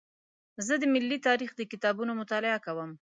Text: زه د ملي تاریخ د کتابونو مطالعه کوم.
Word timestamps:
زه 0.65 0.73
د 0.81 0.83
ملي 0.93 1.17
تاریخ 1.27 1.51
د 1.55 1.61
کتابونو 1.71 2.11
مطالعه 2.21 2.59
کوم. 2.65 2.91